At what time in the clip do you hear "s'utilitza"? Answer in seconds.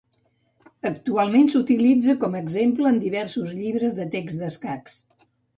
1.55-2.17